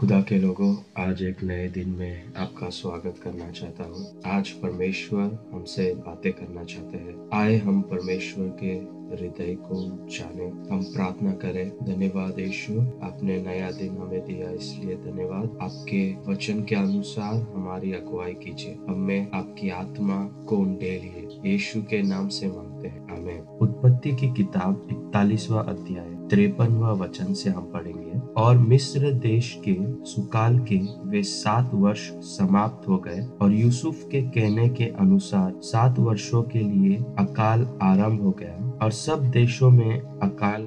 [0.00, 5.50] खुदा के लोगों, आज एक नए दिन में आपका स्वागत करना चाहता हूँ। आज परमेश्वर
[5.52, 11.72] हमसे बातें करना चाहते हैं। आए हम परमेश्वर के हृदय को जाने। हम प्रार्थना करें,
[11.82, 18.34] धन्यवाद यीशु, आपने नया दिन हमें दिया, इसलिए धन्यवाद। आपके वचन के अनुसार हमारी अगुवाई
[18.34, 24.34] कीजिए। हमें आपकी आत्मा को उंडेलिए। यीशु के नाम से मांगते हैं। हमें उत्पत्ति की
[24.34, 30.78] किताब इकतालीसवा अध्याय, तिरपनवा वचन से हम पढ़ेंगे। और मिस्र देश के सुकाल के
[31.10, 36.58] वे सात वर्ष समाप्त हो गए और यूसुफ के कहने के अनुसार सात वर्षों के
[36.58, 40.62] लिए अकाल आरंभ हो गया और सब देशों में अकाल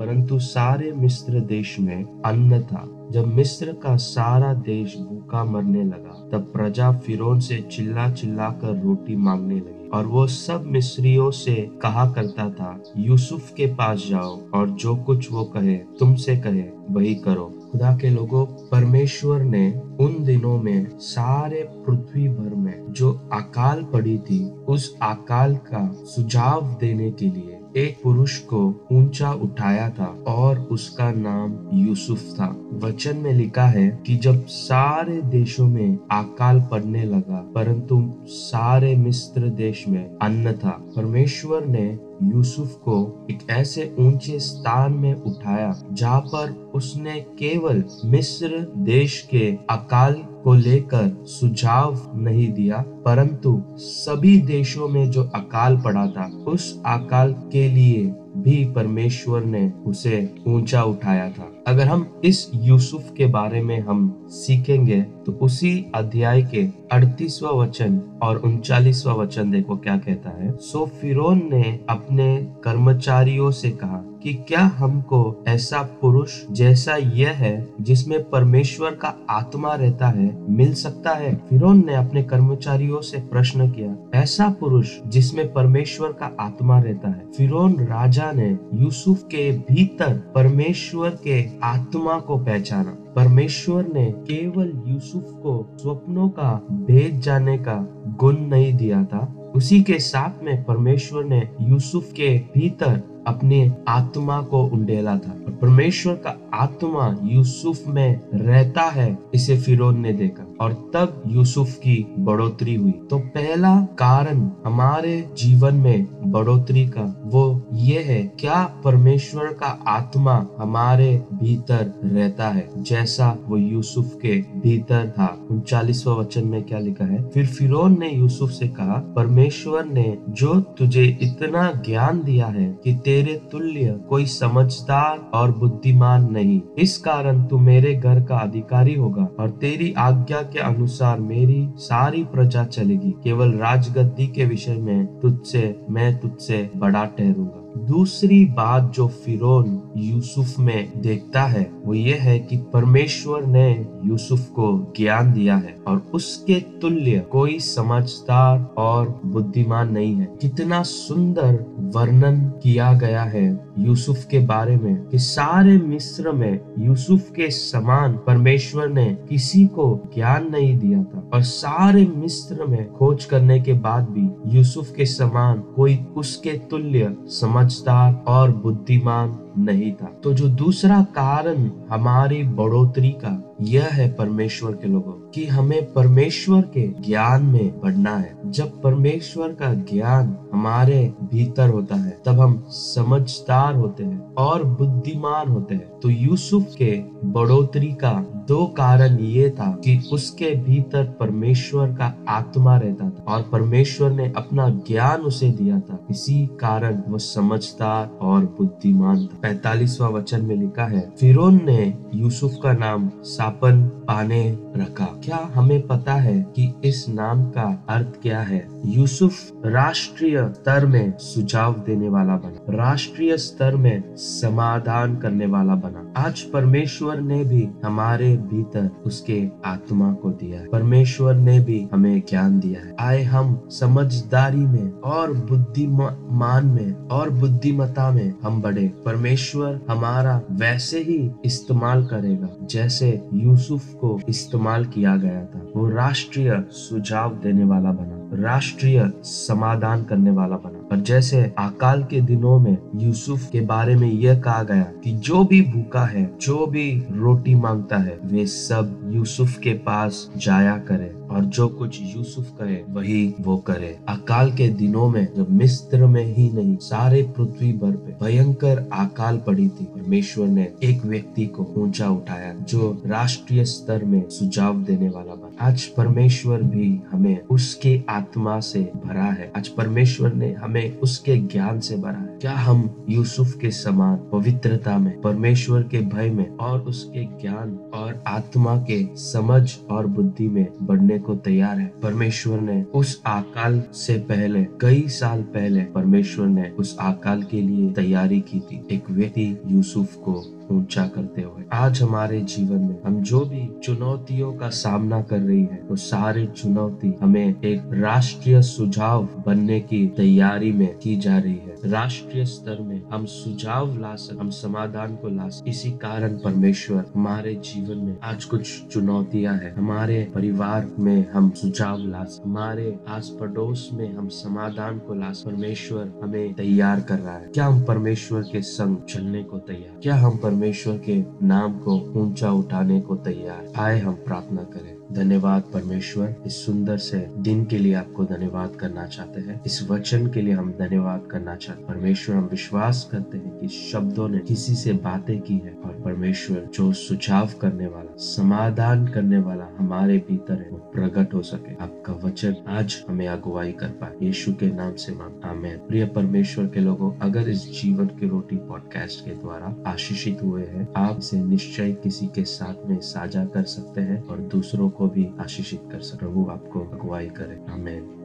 [0.00, 6.28] परंतु सारे मिस्र देश में अन्न था। जब मिस्र का सारा देश भूखा मरने लगा,
[6.32, 11.54] तब प्रजा फिरौन से चिल्ला चिल्ला कर रोटी मांगने लगी और वो सब मिस्रियों से
[11.82, 17.14] कहा करता था, यूसुफ के पास जाओ और जो कुछ वो कहे, तुमसे कहे, वही
[17.14, 23.82] करो। खुदा के लोगों, परमेश्वर ने उन दिनों में सारे पृथ्वी भर में जो अकाल
[23.82, 30.24] पड़ी थी, उस अकाल का सुझाव देने के लिए एक पुरुष को ऊँचा उठाया था
[30.26, 36.60] और उसका नाम यूसुफ था। वचन में लिखा है कि जब सारे देशों में अकाल
[36.60, 43.94] पड़ने लगा, परंतु सारे मिस्र देश में अन्न था। परमेश्वर ने यूसुफ को एक ऐसे
[43.98, 52.00] ऊँचे स्थान में उठाया, जहाँ पर उसने केवल मिस्र देश के अकाल को लेकर सुझाव
[52.14, 58.64] नहीं दिया, परंतु सभी देशों में जो अकाल पड़ा था, उस अकाल के लिए भी
[58.64, 65.00] परमेश्वर ने उसे ऊँचा उठाया था। अगर हम इस यूसुफ के बारे में हम सीखेंगे
[65.26, 71.42] तो उसी अध्याय के अड़तीसवा वचन और उनचालीसवा वचन देखो क्या कहता है। सो फिरौन
[71.52, 78.94] ने अपने कर्मचारियों से कहा कि क्या हमको ऐसा पुरुष जैसा यह है जिसमें परमेश्वर
[78.94, 81.34] का आत्मा रहता है, मिल सकता है?
[81.50, 87.24] फिरौन ने अपने कर्मचारियों से प्रश्न किया, ऐसा पुरुष जिसमें परमेश्वर का आत्मा रहता है।
[87.36, 95.22] फिरौन राजा ने यूसुफ के भीतर परमेश्वर के आत्मा को पहचाना। परमेश्वर ने केवल यूसुफ
[95.22, 101.24] को स्वप्नों का, भेद जाने का गुण नहीं दिया था। उसी के साथ में परमेश्वर
[101.24, 108.82] ने यूसुफ के भीतर अपने आत्मा को उंडेला था। परमेश्वर का आत्मा यूसुफ में रहता
[108.82, 115.24] है, इसे फिरोन ने देखा। और तब यूसुफ की बढ़ोतरी हुई। तो पहला कारण हमारे
[115.36, 122.68] जीवन में बढ़ोतरी का वो ये है, क्या परमेश्वर का आत्मा हमारे भीतर रहता है?
[122.82, 127.22] जैसा वो यूसुफ के भीतर था। उनचालीसवा वचन में क्या लिखा है?
[127.28, 132.94] फिर फिरौन ने यूसुफ से कहा, परमेश्वर ने जो तुझे इतना ज्ञान दिया है कि
[132.94, 139.28] तेरे तुल्य कोई समझदार और बुद्धिमान नहीं, इस कारण तू मेरे घर का अधिकारी होगा
[139.40, 145.80] और तेरी आज्ञा के अनुसार मेरी सारी प्रजा चलेगी। केवल राजगद्दी के विषय में तुझसे,
[145.90, 152.38] मैं तुझसे बड़ा ठहरूँगा। दूसरी बात जो फिरौन यूसुफ में देखता है, वो ये है
[152.38, 159.92] कि परमेश्वर ने यूसुफ को ज्ञान दिया है और उसके तुल्य कोई समझदार और बुद्धिमान
[159.92, 161.58] नहीं है। कितना सुंदर
[161.94, 168.12] वर्णन किया गया है यूसुफ के बारे में कि सारे मिस्र में यूसुफ के समान
[168.26, 173.72] परमेश्वर ने किसी को ज्ञान नहीं दिया था और सारे मिस्र में खोज करने के
[173.72, 180.48] बाद भी यूसुफ के समान कोई उसके तुल्य समझदार और बुद्धिमान नहीं था। तो जो
[180.48, 187.42] दूसरा कारण हमारी बढ़ोतरी का यह है परमेश्वर के लोगों कि हमें परमेश्वर के ज्ञान
[187.42, 194.04] में बढ़ना है। जब परमेश्वर का ज्ञान हमारे भीतर होता है, तब हम समझदार होते
[194.04, 200.08] हैं और बुद्धिमान होते हैं। तो यूसुफ के बढ़ोतरी का दो कारण ये था कि
[200.12, 206.06] उसके भीतर परमेश्वर का आत्मा रहता था और परमेश्वर ने अपना ज्ञान उसे दिया था।
[206.10, 212.54] इसी कारण वो समझदार और बुद्धिमान था। पैतालीसवा वचन में लिखा है, फिरौन ने यूसुफ
[212.62, 213.10] का नाम
[213.50, 218.68] सापन पाने रखा। क्या हमें पता है कि इस नाम का अर्थ क्या है?
[218.86, 219.32] यूसुफ
[219.66, 226.40] राष्ट्रीय स्तर में सुझाव देने वाला बना। राष्ट्रीय स्तर में समाधान करने वाला बना। आज
[226.40, 232.86] परमेश्वर ने भी हमारे भीतर उसके आत्मा को दिया परमेश्वर ने भी हमें ज्ञान दिया
[232.86, 240.40] है। आए हम समझदारी में और बुद्धिमान में और बुद्धिमता में हम बढ़े। परमेश्वर हमारा
[240.50, 243.10] वैसे ही इस्तेमाल करेगा। जैसे
[243.40, 250.30] यूसुफ को इस्तेमाल किया गया था। वो राष्ट्रीय सुझाव देने वाला बना। राष्ट्रीय समाधान करने
[250.30, 254.92] वाला बना। और जैसे अकाल के दिनों में यूसुफ के बारे में यह कहा गया
[255.04, 260.30] कि जो भी भूखा है, जो भी रोटी माँगता है, वे सब यूसुफ के पास
[260.36, 265.50] जाया करे और जो कुछ यूसुफ कहे वही वो करे। अकाल के दिनों में जब
[265.50, 271.04] मिस्र में ही नहीं, सारे पृथ्वी भर पे भयंकर अकाल पड़ी थी। परमेश्वर ने एक
[271.04, 277.00] व्यक्ति को ऊँचा उठाया जो राष्ट्रीय स्तर में सुझाव देने वाला बना। आज परमेश्वर भी
[277.10, 282.38] हमें उसके आत्मा से भरा है। आज परमेश्वर ने हमें उसके ज्ञान से भरा है।
[282.40, 288.24] क्या हम यूसुफ के समान पवित्रता में, परमेश्वर के भय में और उसके ज्ञान और
[288.26, 291.92] आत्मा के समझ और बुद्धि में बढ़ने को तैयार है?
[292.02, 297.92] परमेश्वर ने उस अकाल से पहले, कई साल पहले, परमेश्वर ने उस अकाल के लिए
[297.92, 303.22] तैयारी की थी। एक व्यक्ति यूसुफ को ऊँचा करते हुए, आज हमारे जीवन में हम
[303.22, 308.62] जो भी चुनौतियों का सामना कर रही है, वो तो सारी चुनौती हमें एक राष्ट्रीय
[308.62, 314.14] सुझाव बनने की तैयारी में की जा रही है। राष्ट्रीय स्तर में हम सुझाव ला
[314.14, 319.54] सक, हम समाधान को ला सक। इसी कारण परमेश्वर हमारे जीवन में आज कुछ चुनौतियाँ
[319.54, 325.14] हैं। हमारे परिवार में हम सुझाव ला सक, हमारे आस पड़ोस में हम समाधान को
[325.14, 330.00] ला परमेश्वर हमें तैयार कर रहा है। क्या हम परमेश्वर के संग चलने को तैयार?
[330.02, 333.72] क्या हम परमेश्वर के नाम को ऊँचा उठाने को तैयार?
[333.76, 339.06] आए हम प्रार्थना करें। धन्यवाद परमेश्वर। इस सुंदर से दिन के लिए आपको धन्यवाद करना
[339.06, 343.58] चाहते हैं। इस वचन के लिए हम धन्यवाद करना चाहते परमेश्वर, हम विश्वास करते हैं
[343.58, 349.06] कि शब्दों ने किसी से बातें की है और परमेश्वर जो सुझाव करने वाला, समाधान
[349.06, 353.88] करने वाला हमारे भीतर है, वो प्रकट हो सके। आपका वचन आज हमें अगुवाई कर
[353.88, 358.28] पाए। यीशु के नाम से मांग। आमेन। प्रिय परमेश्वर के लोगों, अगर इस जीवन की
[358.28, 363.44] रोटी पॉडकास्ट के द्वारा आशीषित हुए हैं, आप इसे निश्चय किसी के साथ में साझा
[363.44, 368.19] कर सकते हैं और दूसरों को भी आशीषित कर सके वो आपको अगुवाई करे। आमेन।